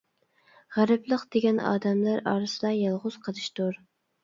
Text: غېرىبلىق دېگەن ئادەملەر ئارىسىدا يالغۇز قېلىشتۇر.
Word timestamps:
غېرىبلىق 0.77 1.25
دېگەن 1.35 1.61
ئادەملەر 1.73 2.25
ئارىسىدا 2.33 2.75
يالغۇز 2.79 3.21
قېلىشتۇر. 3.31 3.81